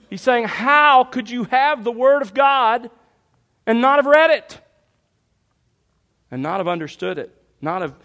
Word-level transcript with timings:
He's 0.09 0.21
saying, 0.21 0.45
How 0.45 1.03
could 1.03 1.29
you 1.29 1.45
have 1.45 1.83
the 1.83 1.91
Word 1.91 2.21
of 2.21 2.33
God 2.33 2.89
and 3.65 3.81
not 3.81 3.97
have 3.97 4.05
read 4.05 4.31
it? 4.31 4.59
And 6.31 6.41
not 6.41 6.59
have 6.59 6.67
understood 6.67 7.17
it, 7.17 7.35
not 7.61 7.81
have 7.81 7.95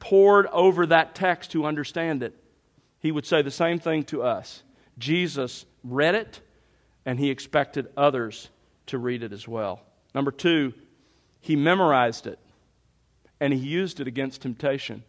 pored 0.00 0.46
over 0.46 0.86
that 0.86 1.14
text 1.14 1.52
to 1.52 1.64
understand 1.64 2.22
it. 2.22 2.34
He 2.98 3.12
would 3.12 3.26
say 3.26 3.42
the 3.42 3.50
same 3.50 3.78
thing 3.78 4.04
to 4.04 4.22
us. 4.22 4.62
Jesus 4.98 5.64
read 5.84 6.14
it, 6.14 6.40
and 7.04 7.18
he 7.18 7.30
expected 7.30 7.88
others 7.96 8.48
to 8.86 8.98
read 8.98 9.22
it 9.22 9.32
as 9.32 9.46
well. 9.46 9.80
Number 10.14 10.30
two, 10.30 10.74
he 11.40 11.56
memorized 11.56 12.26
it, 12.26 12.38
and 13.40 13.52
he 13.52 13.58
used 13.58 14.00
it 14.00 14.06
against 14.06 14.42
temptation. 14.42 15.02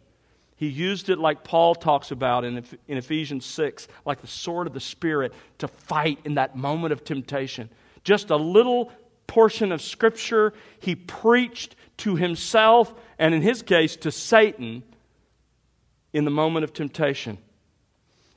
He 0.64 0.70
used 0.70 1.10
it 1.10 1.18
like 1.18 1.44
Paul 1.44 1.74
talks 1.74 2.10
about 2.10 2.42
in, 2.42 2.64
in 2.88 2.96
Ephesians 2.96 3.44
6, 3.44 3.86
like 4.06 4.22
the 4.22 4.26
sword 4.26 4.66
of 4.66 4.72
the 4.72 4.80
Spirit 4.80 5.34
to 5.58 5.68
fight 5.68 6.20
in 6.24 6.36
that 6.36 6.56
moment 6.56 6.94
of 6.94 7.04
temptation. 7.04 7.68
Just 8.02 8.30
a 8.30 8.36
little 8.36 8.90
portion 9.26 9.72
of 9.72 9.82
Scripture 9.82 10.54
he 10.80 10.94
preached 10.94 11.76
to 11.98 12.16
himself, 12.16 12.94
and 13.18 13.34
in 13.34 13.42
his 13.42 13.60
case, 13.60 13.96
to 13.96 14.10
Satan 14.10 14.82
in 16.14 16.24
the 16.24 16.30
moment 16.30 16.64
of 16.64 16.72
temptation. 16.72 17.36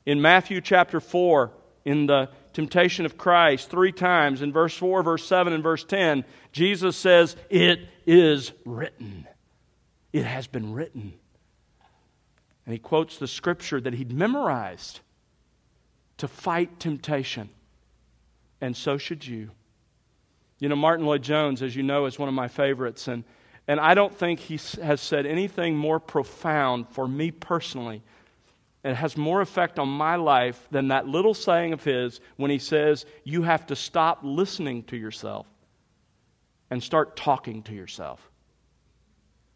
In 0.06 0.22
Matthew 0.22 0.60
chapter 0.60 1.00
4, 1.00 1.54
in 1.86 2.08
the 2.08 2.30
temptation 2.52 3.06
of 3.06 3.18
Christ, 3.18 3.70
three 3.70 3.94
times, 3.94 4.42
in 4.42 4.52
verse 4.52 4.76
4, 4.76 5.02
verse 5.02 5.26
7, 5.26 5.54
and 5.54 5.64
verse 5.64 5.86
10, 5.86 6.26
Jesus 6.52 6.98
says, 6.98 7.38
It 7.50 7.88
is 8.06 8.52
written. 8.66 9.26
It 10.12 10.26
has 10.26 10.46
been 10.46 10.74
written. 10.74 11.14
And 12.68 12.74
he 12.74 12.80
quotes 12.80 13.18
the 13.18 13.30
scripture 13.30 13.80
that 13.80 13.94
he'd 13.94 14.12
memorized 14.12 15.00
to 16.18 16.28
fight 16.28 16.82
temptation. 16.82 17.48
And 18.60 18.76
so 18.76 18.98
should 18.98 19.26
you. 19.26 19.52
You 20.60 20.68
know, 20.68 20.76
Martyn 20.76 21.06
Lloyd-Jones, 21.06 21.62
as 21.62 21.78
you 21.78 21.84
know, 21.84 22.08
is 22.08 22.20
one 22.20 22.28
of 22.28 22.36
my 22.36 22.50
favorites. 22.50 23.08
And, 23.08 23.24
and 23.70 23.80
I 23.80 23.94
don't 23.94 24.14
think 24.14 24.42
he 24.42 24.60
has 24.82 25.00
said 25.00 25.26
anything 25.26 25.78
more 25.78 26.02
profound 26.02 26.90
for 26.90 27.08
me 27.08 27.32
personally. 27.32 28.04
It 28.84 28.96
has 28.96 29.16
more 29.16 29.40
effect 29.40 29.80
on 29.80 29.88
my 29.88 30.18
life 30.18 30.68
than 30.70 30.90
that 30.90 31.08
little 31.08 31.34
saying 31.34 31.72
of 31.72 31.86
his 31.86 32.20
when 32.36 32.52
he 32.52 32.60
says, 32.60 33.06
You 33.24 33.44
have 33.44 33.68
to 33.68 33.78
stop 33.78 34.20
listening 34.24 34.84
to 34.84 34.98
yourself 34.98 35.48
and 36.70 36.84
start 36.84 37.16
talking 37.16 37.64
to 37.64 37.74
yourself. 37.74 38.27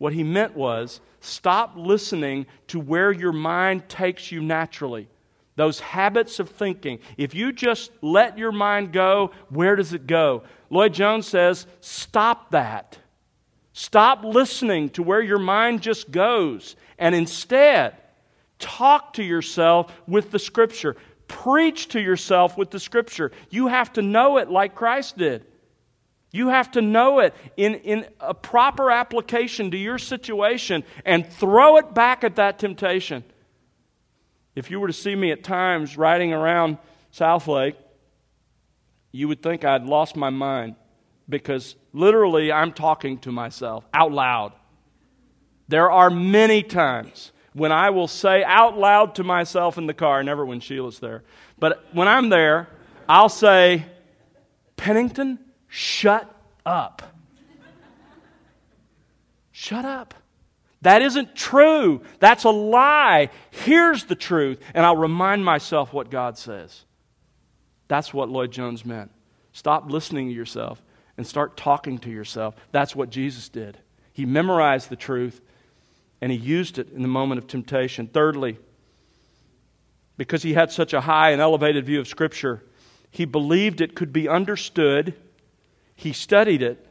What 0.02 0.14
he 0.14 0.24
meant 0.24 0.56
was 0.56 1.00
stop 1.20 1.74
listening 1.76 2.48
to 2.70 2.80
where 2.80 3.12
your 3.12 3.32
mind 3.32 3.88
takes 3.88 4.32
you 4.32 4.42
naturally. 4.42 5.08
Those 5.58 5.80
habits 5.80 6.40
of 6.40 6.50
thinking. 6.50 6.98
If 7.18 7.36
you 7.36 7.52
just 7.52 7.92
let 8.02 8.36
your 8.36 8.52
mind 8.52 8.94
go, 8.94 9.30
where 9.50 9.76
does 9.76 9.94
it 9.94 10.08
go? 10.08 10.42
Lloyd-Jones 10.72 11.28
says, 11.28 11.68
stop 11.82 12.50
that. 12.50 12.98
Stop 13.74 14.24
listening 14.24 14.90
to 14.90 15.04
where 15.04 15.22
your 15.22 15.38
mind 15.38 15.84
just 15.84 16.10
goes 16.10 16.76
and 16.98 17.14
instead 17.14 17.96
talk 18.58 19.14
to 19.14 19.24
yourself 19.24 19.94
with 20.08 20.32
the 20.32 20.40
Scripture. 20.40 20.96
Preach 21.28 21.90
to 21.90 22.02
yourself 22.02 22.58
with 22.58 22.72
the 22.72 22.80
Scripture. 22.80 23.32
You 23.52 23.68
have 23.68 23.94
to 23.94 24.02
know 24.02 24.38
it 24.38 24.50
like 24.50 24.74
Christ 24.74 25.20
did. 25.20 25.46
You 26.32 26.48
have 26.48 26.72
to 26.72 26.82
know 26.82 27.20
it 27.20 27.36
in, 27.58 27.76
in 27.76 28.08
a 28.20 28.34
proper 28.34 28.90
application 28.90 29.72
to 29.72 29.78
your 29.78 29.98
situation 29.98 30.84
and 31.06 31.28
throw 31.28 31.78
it 31.78 31.94
back 31.94 32.24
at 32.24 32.38
that 32.38 32.58
temptation. 32.58 33.24
If 34.56 34.72
you 34.72 34.80
were 34.80 34.88
to 34.88 34.94
see 34.94 35.16
me 35.16 35.32
at 35.32 35.44
times 35.44 35.98
riding 35.98 36.32
around 36.32 36.78
Southlake, 37.14 37.76
you 39.12 39.28
would 39.28 39.44
think 39.44 39.66
I'd 39.66 39.84
lost 39.84 40.16
my 40.16 40.30
mind 40.30 40.76
because 41.28 41.76
literally 41.92 42.52
I'm 42.52 42.72
talking 42.72 43.18
to 43.20 43.32
myself 43.32 43.86
out 43.94 44.12
loud. 44.14 44.54
There 45.68 45.92
are 45.92 46.10
many 46.10 46.64
times 46.64 47.32
when 47.54 47.74
I 47.74 47.90
will 47.90 48.08
say 48.08 48.44
out 48.44 48.78
loud 48.78 49.16
to 49.16 49.24
myself 49.26 49.78
in 49.78 49.86
the 49.86 49.94
car, 49.94 50.24
never 50.24 50.46
when 50.46 50.62
Sheila's 50.62 51.00
there, 51.00 51.24
but 51.60 51.86
when 51.94 52.08
I'm 52.08 52.30
there, 52.30 52.70
I'll 53.08 53.30
say, 53.30 53.86
Pennington, 54.78 55.40
Shut 55.74 56.30
up. 56.66 57.02
Shut 59.54 59.86
up. 59.86 60.14
That 60.82 61.02
isn't 61.02 61.34
true. 61.34 62.02
That's 62.20 62.44
a 62.44 62.50
lie. 62.50 63.30
Here's 63.52 64.04
the 64.04 64.16
truth. 64.16 64.60
And 64.74 64.86
I'll 64.86 64.98
remind 64.98 65.46
myself 65.46 65.94
what 65.94 66.12
God 66.12 66.38
says. 66.38 66.84
That's 67.88 68.14
what 68.14 68.28
Lloyd-Jones 68.28 68.86
meant. 68.86 69.12
Stop 69.54 69.90
listening 69.90 70.28
to 70.28 70.34
yourself 70.34 70.82
and 71.16 71.26
start 71.26 71.56
talking 71.56 72.00
to 72.00 72.10
yourself. 72.10 72.54
That's 72.74 72.94
what 72.94 73.10
Jesus 73.10 73.48
did. 73.48 73.78
He 74.12 74.26
memorized 74.26 74.90
the 74.90 74.98
truth 74.98 75.40
and 76.20 76.34
he 76.34 76.38
used 76.38 76.80
it 76.80 76.92
in 76.92 77.02
the 77.02 77.08
moment 77.08 77.40
of 77.40 77.48
temptation. 77.48 78.08
Thirdly, 78.08 78.58
because 80.18 80.44
he 80.44 80.54
had 80.54 80.70
such 80.70 80.94
a 80.94 81.00
high 81.00 81.30
and 81.32 81.40
elevated 81.40 81.86
view 81.86 82.02
of 82.02 82.10
Scripture, 82.10 82.62
he 83.10 83.24
believed 83.24 83.80
it 83.80 83.96
could 83.96 84.12
be 84.12 84.28
understood 84.28 85.14
he 85.96 86.14
studied 86.14 86.62
it 86.62 86.86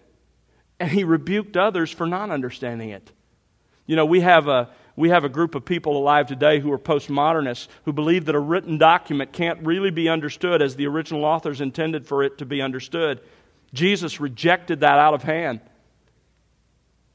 and 0.79 0.91
he 0.91 1.05
rebuked 1.05 1.56
others 1.56 1.91
for 1.91 2.06
not 2.06 2.31
understanding 2.31 2.91
it. 2.91 3.12
You 3.87 3.97
know, 3.97 4.06
we 4.06 4.20
have 4.20 4.49
a 4.49 4.70
We 4.97 5.08
have 5.11 5.25
a 5.25 5.31
group 5.31 5.55
of 5.55 5.64
people 5.64 5.97
alive 5.97 6.26
today 6.26 6.61
who 6.61 6.70
are 6.73 6.79
postmodernists 6.79 7.69
who 7.85 7.93
believe 7.93 8.26
that 8.26 8.35
a 8.35 8.41
written 8.41 8.76
document 8.76 9.32
can't 9.32 9.64
really 9.64 9.91
be 9.91 10.11
understood 10.11 10.61
as 10.61 10.76
the 10.76 10.87
original 10.87 11.25
authors 11.25 11.61
intended 11.61 12.06
for 12.06 12.23
it 12.23 12.37
to 12.38 12.44
be 12.44 12.61
understood. 12.61 13.20
Jesus 13.73 14.20
rejected 14.20 14.81
that 14.81 14.99
out 14.99 15.14
of 15.14 15.23
hand. 15.23 15.61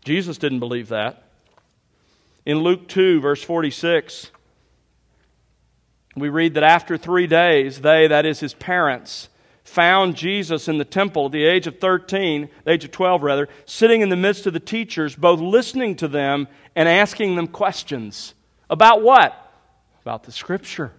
Jesus 0.03 0.37
didn't 0.39 0.61
believe 0.61 0.87
that. 0.87 1.23
In 2.45 2.59
Luke 2.59 2.87
2, 2.87 3.21
verse 3.21 3.43
46, 3.43 4.31
we 6.15 6.29
read 6.29 6.53
that 6.55 6.63
after 6.63 6.97
three 6.97 7.27
days, 7.27 7.81
they, 7.81 8.07
that 8.07 8.25
is 8.25 8.39
his 8.39 8.53
parents, 8.53 9.29
found 9.65 10.15
Jesus 10.15 10.67
in 10.67 10.77
the 10.77 10.85
temple 10.85 11.25
at 11.25 11.31
the 11.31 11.43
age 11.43 11.67
of 11.67 11.79
13, 11.79 12.49
the 12.63 12.71
age 12.71 12.85
of 12.85 12.91
12 12.91 13.23
rather, 13.23 13.49
sitting 13.65 14.01
in 14.01 14.09
the 14.09 14.15
midst 14.15 14.45
of 14.45 14.53
the 14.53 14.59
teachers, 14.59 15.15
both 15.15 15.39
listening 15.41 15.95
to 15.97 16.07
them 16.07 16.47
and 16.75 16.87
asking 16.87 17.35
them 17.35 17.47
questions. 17.47 18.35
About 18.69 19.01
what? 19.01 19.35
About 20.03 20.23
the 20.23 20.31
Scripture. 20.31 20.93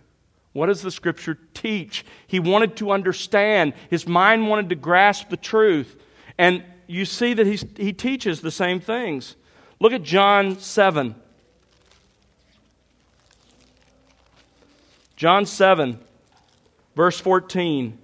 What 0.52 0.66
does 0.66 0.82
the 0.82 0.90
Scripture 0.90 1.38
teach? 1.54 2.04
He 2.26 2.40
wanted 2.40 2.76
to 2.78 2.90
understand, 2.90 3.72
his 3.88 4.06
mind 4.06 4.48
wanted 4.48 4.68
to 4.70 4.74
grasp 4.74 5.28
the 5.28 5.36
truth. 5.36 5.96
And 6.36 6.64
you 6.88 7.04
see 7.04 7.34
that 7.34 7.46
he's, 7.46 7.64
he 7.76 7.92
teaches 7.92 8.40
the 8.40 8.50
same 8.50 8.80
things. 8.80 9.36
Look 9.78 9.92
at 9.92 10.02
John 10.02 10.58
7. 10.58 11.14
John 15.14 15.46
7, 15.46 15.98
verse 16.96 17.20
14. 17.20 17.98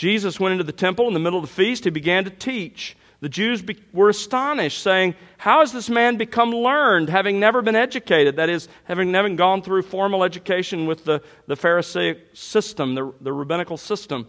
Jesus 0.00 0.40
went 0.40 0.52
into 0.52 0.64
the 0.64 0.72
temple 0.72 1.08
in 1.08 1.12
the 1.12 1.20
middle 1.20 1.38
of 1.38 1.44
the 1.44 1.52
feast. 1.52 1.84
He 1.84 1.90
began 1.90 2.24
to 2.24 2.30
teach. 2.30 2.96
The 3.20 3.28
Jews 3.28 3.60
be- 3.60 3.76
were 3.92 4.08
astonished, 4.08 4.82
saying, 4.82 5.14
How 5.36 5.60
has 5.60 5.72
this 5.72 5.90
man 5.90 6.16
become 6.16 6.52
learned, 6.52 7.10
having 7.10 7.38
never 7.38 7.60
been 7.60 7.76
educated? 7.76 8.36
That 8.36 8.48
is, 8.48 8.66
having 8.84 9.12
never 9.12 9.28
gone 9.28 9.60
through 9.60 9.82
formal 9.82 10.24
education 10.24 10.86
with 10.86 11.04
the, 11.04 11.20
the 11.48 11.54
Pharisaic 11.54 12.28
system, 12.32 12.94
the, 12.94 13.12
the 13.20 13.30
rabbinical 13.30 13.76
system. 13.76 14.26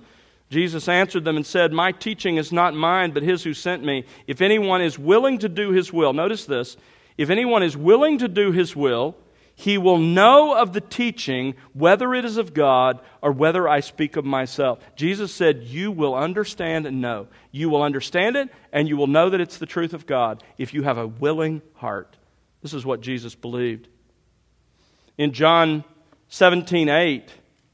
Jesus 0.49 0.89
answered 0.89 1.23
them 1.23 1.37
and 1.37 1.45
said, 1.45 1.71
My 1.71 1.93
teaching 1.93 2.35
is 2.35 2.51
not 2.51 2.75
mine, 2.75 3.11
but 3.11 3.23
his 3.23 3.41
who 3.41 3.53
sent 3.53 3.81
me. 3.81 4.03
If 4.27 4.41
anyone 4.41 4.81
is 4.81 4.99
willing 4.99 5.37
to 5.37 5.47
do 5.47 5.71
his 5.71 5.93
will, 5.93 6.11
notice 6.11 6.43
this, 6.43 6.75
if 7.17 7.29
anyone 7.29 7.63
is 7.63 7.77
willing 7.77 8.17
to 8.17 8.27
do 8.27 8.51
his 8.51 8.75
will, 8.75 9.15
he 9.61 9.77
will 9.77 9.99
know 9.99 10.57
of 10.57 10.73
the 10.73 10.81
teaching 10.81 11.53
whether 11.73 12.15
it 12.15 12.25
is 12.25 12.37
of 12.37 12.51
God 12.51 12.99
or 13.21 13.31
whether 13.31 13.69
I 13.69 13.81
speak 13.81 14.15
of 14.15 14.25
myself. 14.25 14.79
Jesus 14.95 15.31
said, 15.31 15.61
You 15.61 15.91
will 15.91 16.15
understand 16.15 16.87
and 16.87 16.99
know. 16.99 17.27
You 17.51 17.69
will 17.69 17.83
understand 17.83 18.37
it 18.37 18.49
and 18.73 18.89
you 18.89 18.97
will 18.97 19.05
know 19.05 19.29
that 19.29 19.39
it's 19.39 19.59
the 19.59 19.67
truth 19.67 19.93
of 19.93 20.07
God 20.07 20.43
if 20.57 20.73
you 20.73 20.81
have 20.81 20.97
a 20.97 21.05
willing 21.05 21.61
heart. 21.75 22.17
This 22.63 22.73
is 22.73 22.87
what 22.87 23.01
Jesus 23.01 23.35
believed. 23.35 23.87
In 25.19 25.31
John 25.31 25.83
17 26.29 26.89
8, 26.89 27.29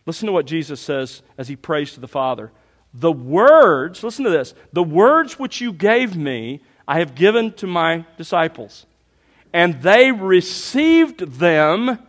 listen 0.06 0.26
to 0.26 0.34
what 0.34 0.46
Jesus 0.46 0.82
says 0.82 1.22
as 1.38 1.48
he 1.48 1.56
prays 1.56 1.94
to 1.94 2.02
the 2.02 2.08
Father. 2.10 2.52
The 2.94 3.14
words, 3.14 4.04
listen 4.04 4.26
to 4.26 4.32
this, 4.32 4.54
the 4.74 4.84
words 4.84 5.40
which 5.40 5.62
you 5.62 5.72
gave 5.72 6.18
me, 6.18 6.64
I 6.86 7.00
have 7.00 7.16
given 7.16 7.54
to 7.54 7.66
my 7.66 8.06
disciples 8.18 8.86
and 9.54 9.82
they 9.82 10.12
received 10.12 11.20
them 11.40 12.00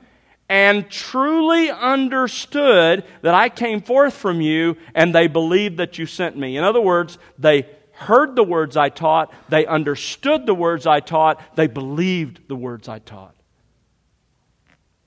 and 0.49 0.91
truly 0.91 1.71
understood 1.71 3.05
that 3.23 3.35
I 3.35 3.49
came 3.51 3.83
forth 3.83 4.15
from 4.15 4.41
you, 4.41 4.77
and 4.95 5.15
they 5.15 5.27
believed 5.27 5.77
that 5.77 5.99
you 5.99 6.07
sent 6.07 6.37
me. 6.39 6.57
In 6.57 6.65
other 6.65 6.81
words, 6.81 7.19
they 7.39 7.69
heard 7.93 8.37
the 8.37 8.45
words 8.45 8.77
I 8.77 8.89
taught, 8.89 9.33
they 9.49 9.67
understood 9.67 10.47
the 10.47 10.55
words 10.55 10.87
I 10.87 11.01
taught, 11.01 11.57
they 11.57 11.67
believed 11.67 12.49
the 12.49 12.57
words 12.57 12.89
I 12.89 13.01
taught. 13.01 13.35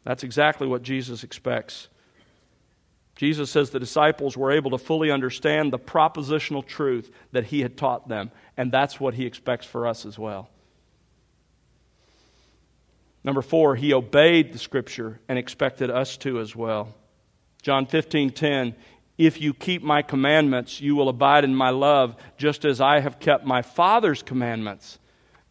That's 0.04 0.24
exactly 0.24 0.68
what 0.68 0.83
Jesus 0.83 1.24
expects. 1.24 1.88
Jesus 3.16 3.50
says 3.50 3.69
the 3.69 3.80
disciples 3.80 4.36
were 4.36 4.51
able 4.51 4.72
to 4.72 4.78
fully 4.78 5.12
understand 5.12 5.72
the 5.72 5.80
propositional 5.80 6.66
truth 6.66 7.12
that 7.31 7.45
he 7.45 7.62
had 7.62 7.78
taught 7.78 8.07
them, 8.07 8.31
and 8.57 8.72
that's 8.72 9.00
what 9.00 9.13
he 9.13 9.25
expects 9.25 9.66
for 9.66 9.88
us 9.88 10.06
as 10.06 10.19
well. 10.19 10.50
Number 13.23 13.41
four, 13.41 13.75
he 13.75 13.94
obeyed 13.94 14.51
the 14.51 14.57
scripture 14.57 15.19
and 15.27 15.38
expected 15.38 15.89
us 15.89 16.18
to 16.18 16.39
as 16.39 16.56
well. 16.56 16.94
John 17.62 17.85
15, 17.85 18.31
10, 18.31 18.75
if 19.18 19.39
you 19.39 19.53
keep 19.53 19.83
my 19.83 20.01
commandments, 20.01 20.81
you 20.81 20.95
will 20.95 21.09
abide 21.09 21.44
in 21.44 21.56
my 21.56 21.69
love, 21.69 22.15
just 22.38 22.65
as 22.65 22.81
I 22.81 23.00
have 23.01 23.19
kept 23.19 23.45
my 23.45 23.62
Father's 23.62 24.23
commandments 24.23 24.97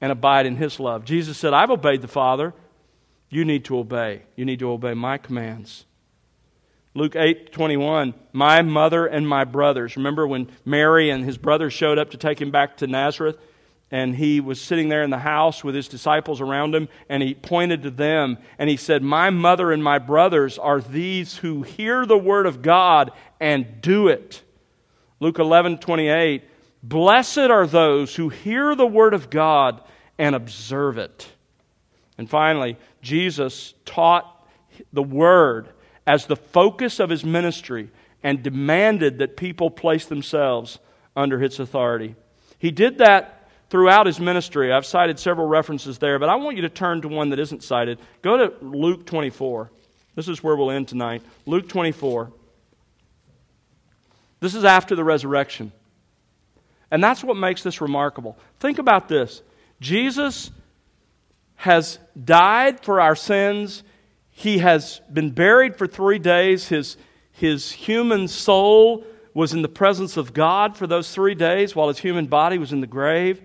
and 0.00 0.10
abide 0.10 0.46
in 0.46 0.56
his 0.56 0.80
love. 0.80 1.04
Jesus 1.04 1.38
said, 1.38 1.54
I've 1.54 1.70
obeyed 1.70 2.02
the 2.02 2.08
Father. 2.08 2.52
You 3.28 3.44
need 3.44 3.64
to 3.66 3.78
obey. 3.78 4.22
You 4.34 4.44
need 4.44 4.58
to 4.58 4.70
obey 4.70 4.94
my 4.94 5.18
commands. 5.18 5.86
Luke 6.94 7.14
8, 7.14 7.52
21, 7.52 8.14
my 8.32 8.62
mother 8.62 9.06
and 9.06 9.28
my 9.28 9.44
brothers. 9.44 9.96
Remember 9.96 10.26
when 10.26 10.50
Mary 10.64 11.10
and 11.10 11.24
his 11.24 11.38
brothers 11.38 11.72
showed 11.72 11.98
up 11.98 12.10
to 12.10 12.16
take 12.16 12.40
him 12.40 12.50
back 12.50 12.78
to 12.78 12.88
Nazareth? 12.88 13.38
And 13.90 14.14
he 14.14 14.40
was 14.40 14.60
sitting 14.60 14.88
there 14.88 15.02
in 15.02 15.10
the 15.10 15.18
house 15.18 15.64
with 15.64 15.74
his 15.74 15.88
disciples 15.88 16.40
around 16.40 16.74
him, 16.74 16.88
and 17.08 17.22
he 17.22 17.34
pointed 17.34 17.82
to 17.82 17.90
them 17.90 18.38
and 18.58 18.70
he 18.70 18.76
said, 18.76 19.02
My 19.02 19.30
mother 19.30 19.72
and 19.72 19.82
my 19.82 19.98
brothers 19.98 20.58
are 20.58 20.80
these 20.80 21.36
who 21.38 21.62
hear 21.62 22.06
the 22.06 22.18
word 22.18 22.46
of 22.46 22.62
God 22.62 23.10
and 23.40 23.80
do 23.80 24.08
it. 24.08 24.42
Luke 25.18 25.38
11, 25.38 25.78
28, 25.78 26.44
Blessed 26.82 27.38
are 27.38 27.66
those 27.66 28.14
who 28.14 28.28
hear 28.28 28.74
the 28.74 28.86
word 28.86 29.12
of 29.12 29.28
God 29.28 29.82
and 30.18 30.34
observe 30.34 30.96
it. 30.96 31.28
And 32.16 32.30
finally, 32.30 32.76
Jesus 33.02 33.74
taught 33.84 34.46
the 34.92 35.02
word 35.02 35.68
as 36.06 36.26
the 36.26 36.36
focus 36.36 37.00
of 37.00 37.10
his 37.10 37.24
ministry 37.24 37.90
and 38.22 38.42
demanded 38.42 39.18
that 39.18 39.36
people 39.36 39.70
place 39.70 40.06
themselves 40.06 40.78
under 41.16 41.42
its 41.42 41.58
authority. 41.58 42.14
He 42.58 42.70
did 42.70 42.98
that 42.98 43.39
throughout 43.70 44.06
his 44.06 44.20
ministry. 44.20 44.72
I've 44.72 44.84
cited 44.84 45.18
several 45.18 45.46
references 45.46 45.98
there, 45.98 46.18
but 46.18 46.28
I 46.28 46.36
want 46.36 46.56
you 46.56 46.62
to 46.62 46.68
turn 46.68 47.00
to 47.02 47.08
one 47.08 47.30
that 47.30 47.38
isn't 47.38 47.62
cited. 47.62 47.98
Go 48.20 48.36
to 48.36 48.52
Luke 48.64 49.06
24. 49.06 49.70
This 50.16 50.28
is 50.28 50.42
where 50.42 50.56
we'll 50.56 50.72
end 50.72 50.88
tonight. 50.88 51.22
Luke 51.46 51.68
24. 51.68 52.32
This 54.40 54.54
is 54.54 54.64
after 54.64 54.96
the 54.96 55.04
resurrection. 55.04 55.72
And 56.90 57.02
that's 57.02 57.22
what 57.22 57.36
makes 57.36 57.62
this 57.62 57.80
remarkable. 57.80 58.36
Think 58.58 58.78
about 58.78 59.08
this 59.08 59.42
Jesus 59.80 60.50
has 61.56 61.98
died 62.22 62.80
for 62.80 63.00
our 63.00 63.14
sins, 63.14 63.84
he 64.30 64.58
has 64.58 65.00
been 65.12 65.30
buried 65.30 65.76
for 65.76 65.86
three 65.86 66.18
days. 66.18 66.68
His, 66.68 66.96
his 67.32 67.70
human 67.70 68.26
soul 68.26 69.04
was 69.34 69.52
in 69.52 69.62
the 69.62 69.68
presence 69.68 70.16
of 70.16 70.32
God 70.32 70.76
for 70.76 70.86
those 70.86 71.14
three 71.14 71.34
days 71.34 71.76
while 71.76 71.88
his 71.88 71.98
human 71.98 72.26
body 72.26 72.58
was 72.58 72.72
in 72.72 72.80
the 72.80 72.86
grave. 72.86 73.40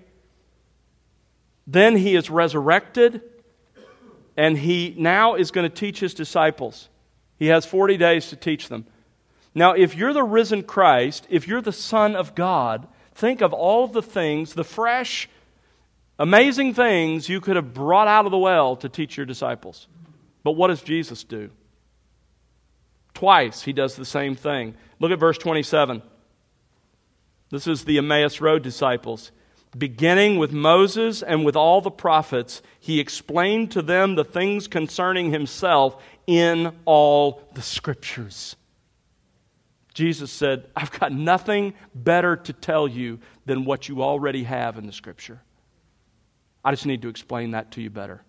Then 1.67 1.95
he 1.95 2.15
is 2.15 2.29
resurrected, 2.29 3.21
and 4.37 4.57
he 4.57 4.93
now 4.97 5.35
is 5.35 5.51
going 5.51 5.69
to 5.69 5.75
teach 5.75 5.99
his 5.99 6.13
disciples. 6.13 6.89
He 7.37 7.47
has 7.47 7.65
40 7.65 7.97
days 7.97 8.29
to 8.29 8.35
teach 8.35 8.69
them. 8.69 8.85
Now, 9.53 9.71
if 9.71 9.95
you're 9.95 10.13
the 10.13 10.23
risen 10.23 10.63
Christ, 10.63 11.25
if 11.29 11.47
you're 11.47 11.61
the 11.61 11.71
Son 11.71 12.15
of 12.15 12.35
God, 12.35 12.87
think 13.13 13.41
of 13.41 13.53
all 13.53 13.85
of 13.85 13.93
the 13.93 14.01
things, 14.01 14.53
the 14.53 14.63
fresh, 14.65 15.29
amazing 16.19 16.73
things 16.73 17.29
you 17.29 17.41
could 17.41 17.55
have 17.55 17.73
brought 17.73 18.07
out 18.07 18.25
of 18.25 18.31
the 18.31 18.37
well 18.37 18.75
to 18.77 18.89
teach 18.89 19.17
your 19.17 19.25
disciples. 19.25 19.87
But 20.43 20.51
what 20.51 20.67
does 20.67 20.81
Jesus 20.81 21.23
do? 21.23 21.49
Twice 23.13 23.63
he 23.63 23.73
does 23.73 23.95
the 23.95 24.05
same 24.05 24.35
thing. 24.35 24.75
Look 24.99 25.11
at 25.11 25.19
verse 25.19 25.37
27. 25.37 26.01
This 27.49 27.65
is 27.65 27.85
the 27.85 27.97
Emmaus 27.97 28.41
Road 28.41 28.61
disciples. 28.61 29.31
Beginning 29.77 30.37
with 30.37 30.51
Moses 30.53 31.21
and 31.21 31.43
with 31.43 31.55
all 31.55 31.81
the 31.81 31.91
prophets, 31.91 32.61
he 32.79 32.99
explained 32.99 33.71
to 33.71 33.81
them 33.81 34.15
the 34.15 34.23
things 34.23 34.67
concerning 34.67 35.31
himself 35.31 36.01
in 36.27 36.73
all 36.85 37.41
the 37.53 37.61
scriptures. 37.61 38.55
Jesus 39.93 40.31
said, 40.31 40.67
I've 40.75 40.91
got 40.91 41.11
nothing 41.11 41.73
better 41.93 42.35
to 42.35 42.53
tell 42.53 42.87
you 42.87 43.19
than 43.45 43.65
what 43.65 43.87
you 43.87 44.03
already 44.03 44.43
have 44.43 44.77
in 44.77 44.85
the 44.85 44.93
scripture. 44.93 45.41
I 46.63 46.71
just 46.71 46.85
need 46.85 47.01
to 47.03 47.09
explain 47.09 47.51
that 47.51 47.71
to 47.71 47.81
you 47.81 47.89
better. 47.89 48.21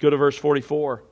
Go 0.00 0.08
to 0.10 0.16
verse 0.16 0.36
44. 0.36 1.04